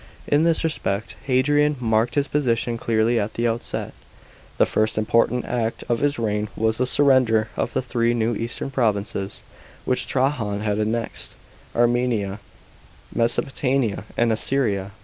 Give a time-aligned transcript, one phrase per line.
[0.27, 3.93] In this respect, Hadrian marked his position clearly at the outset.
[4.57, 8.71] The first important act of his reign was the surrender of the three new eastern
[8.71, 9.43] provinces,
[9.85, 11.35] which Trajan had annexed,
[11.75, 12.39] Armenia,
[13.13, 14.91] Mesopotamia, and Assyria.